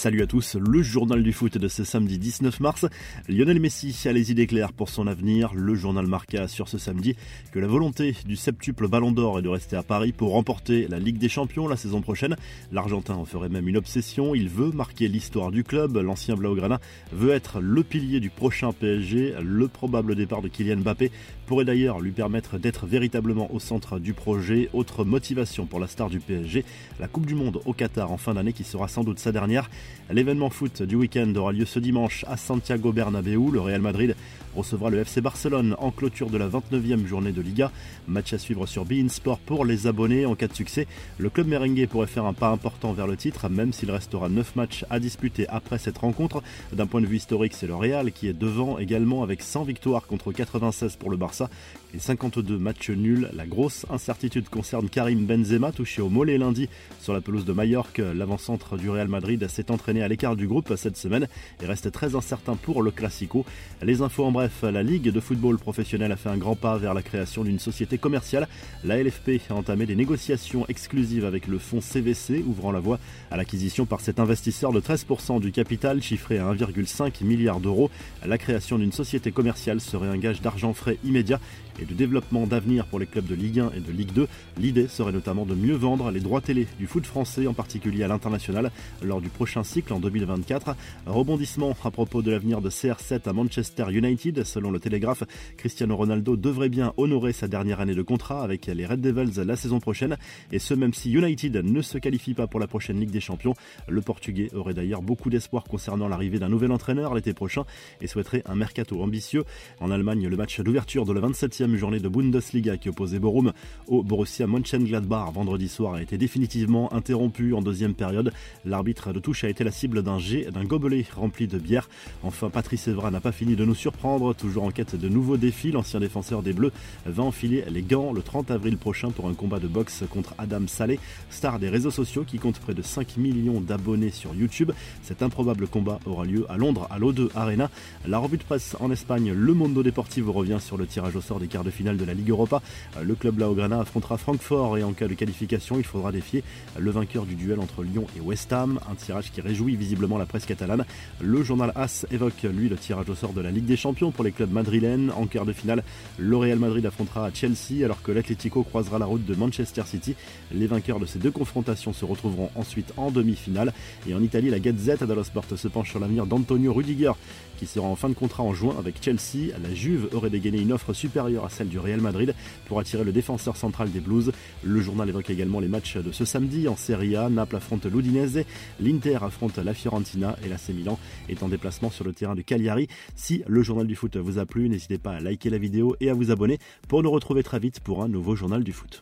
[0.00, 2.86] Salut à tous, le journal du foot de ce samedi 19 mars.
[3.28, 5.52] Lionel Messi a les idées claires pour son avenir.
[5.52, 7.16] Le journal marqua sur ce samedi
[7.52, 10.98] que la volonté du septuple Ballon d'Or est de rester à Paris pour remporter la
[10.98, 12.36] Ligue des Champions la saison prochaine.
[12.72, 14.34] L'Argentin en ferait même une obsession.
[14.34, 15.98] Il veut marquer l'histoire du club.
[15.98, 16.80] L'ancien Blaugrana
[17.12, 19.34] veut être le pilier du prochain PSG.
[19.42, 21.12] Le probable départ de Kylian Mbappé
[21.44, 24.70] pourrait d'ailleurs lui permettre d'être véritablement au centre du projet.
[24.72, 26.64] Autre motivation pour la star du PSG,
[27.00, 29.68] la Coupe du Monde au Qatar en fin d'année qui sera sans doute sa dernière.
[30.10, 33.50] L'événement foot du week-end aura lieu ce dimanche à Santiago Bernabéu.
[33.52, 34.16] Le Real Madrid
[34.56, 37.70] recevra le FC Barcelone en clôture de la 29e journée de Liga.
[38.08, 40.26] Match à suivre sur Bein Sport pour les abonnés.
[40.26, 43.48] En cas de succès, le club merengue pourrait faire un pas important vers le titre,
[43.48, 46.42] même s'il restera 9 matchs à disputer après cette rencontre.
[46.72, 50.06] D'un point de vue historique, c'est le Real qui est devant également avec 100 victoires
[50.06, 51.48] contre 96 pour le Barça
[51.94, 53.28] et 52 matchs nuls.
[53.32, 56.68] La grosse incertitude concerne Karim Benzema, touché au mollet lundi
[57.00, 58.02] sur la pelouse de Majorque.
[58.14, 61.26] L'avant-centre du Real Madrid s'est entraîné à l'écart du groupe cette semaine
[61.62, 63.46] et reste très incertain pour le Classico.
[63.80, 66.92] Les infos en bref, la Ligue de football professionnel a fait un grand pas vers
[66.92, 68.46] la création d'une société commerciale.
[68.84, 72.98] La LFP a entamé des négociations exclusives avec le fonds CVC, ouvrant la voie
[73.30, 77.90] à l'acquisition par cet investisseur de 13% du capital chiffré à 1,5 milliard d'euros.
[78.26, 81.40] La création d'une société commerciale serait un gage d'argent frais immédiat
[81.80, 84.28] et de développement d'avenir pour les clubs de Ligue 1 et de Ligue 2.
[84.58, 88.08] L'idée serait notamment de mieux vendre les droits télé du foot français, en particulier à
[88.08, 88.70] l'international,
[89.02, 90.74] lors du prochain cycle en 2024.
[91.06, 94.42] Rebondissement à propos de l'avenir de CR7 à Manchester United.
[94.42, 95.22] Selon le Télégraphe,
[95.56, 99.54] Cristiano Ronaldo devrait bien honorer sa dernière année de contrat avec les Red Devils la
[99.54, 100.16] saison prochaine,
[100.50, 103.54] et ce même si United ne se qualifie pas pour la prochaine Ligue des Champions.
[103.86, 107.64] Le Portugais aurait d'ailleurs beaucoup d'espoir concernant l'arrivée d'un nouvel entraîneur l'été prochain
[108.00, 109.44] et souhaiterait un mercato ambitieux.
[109.78, 113.52] En Allemagne, le match d'ouverture de la 27e journée de Bundesliga qui opposait Borum
[113.86, 118.32] au Borussia Mönchengladbach vendredi soir a été définitivement interrompu en deuxième période.
[118.64, 121.88] L'arbitre de touche a été la cible d'un jet d'un gobelet rempli de bière.
[122.22, 124.34] Enfin, Patrice Evra n'a pas fini de nous surprendre.
[124.34, 126.72] Toujours en quête de nouveaux défis, l'ancien défenseur des Bleus
[127.06, 130.66] va enfiler les gants le 30 avril prochain pour un combat de boxe contre Adam
[130.66, 130.98] Saleh,
[131.30, 134.72] star des réseaux sociaux qui compte près de 5 millions d'abonnés sur YouTube.
[135.02, 137.70] Cet improbable combat aura lieu à Londres, à l'O2 Arena.
[138.06, 141.40] La revue de presse en Espagne, Le Mondo Deportivo revient sur le tirage au sort
[141.40, 142.62] des quarts de finale de la Ligue Europa.
[143.02, 146.44] Le club Laograna affrontera Francfort et en cas de qualification, il faudra défier
[146.78, 148.80] le vainqueur du duel entre Lyon et West Ham.
[148.90, 150.84] Un tirage qui réjouit visiblement la presse catalane.
[151.20, 154.24] Le journal AS évoque, lui, le tirage au sort de la Ligue des Champions pour
[154.24, 155.12] les clubs madrilènes.
[155.16, 155.82] En quart de finale,
[156.18, 160.14] le Real Madrid affrontera Chelsea alors que l'Atlético croisera la route de Manchester City.
[160.52, 163.72] Les vainqueurs de ces deux confrontations se retrouveront ensuite en demi-finale.
[164.08, 167.12] Et en Italie, la Gazette dello Sport se penche sur l'avenir d'Antonio Rudiger
[167.60, 169.52] qui sera en fin de contrat en juin avec Chelsea.
[169.62, 172.34] La Juve aurait dégainé une offre supérieure à celle du Real Madrid
[172.66, 174.32] pour attirer le défenseur central des Blues.
[174.62, 177.28] Le journal évoque également les matchs de ce samedi en Serie A.
[177.28, 178.44] Naples affronte l'Udinese,
[178.80, 180.98] l'Inter affronte la Fiorentina et l'AC Milan
[181.28, 182.88] est en déplacement sur le terrain de Cagliari.
[183.14, 186.10] Si le journal du foot vous a plu, n'hésitez pas à liker la vidéo et
[186.10, 186.58] à vous abonner
[186.88, 188.98] pour nous retrouver très vite pour un nouveau journal du foot.